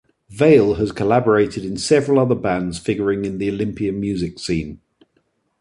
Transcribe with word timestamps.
Vail 0.31 0.73
has 0.77 0.91
collaborated 0.91 1.63
in 1.63 1.77
several 1.77 2.17
other 2.19 2.33
bands 2.33 2.79
figuring 2.79 3.23
in 3.23 3.37
the 3.37 3.49
Olympia 3.49 3.91
music 3.91 4.39
scene. 4.39 4.81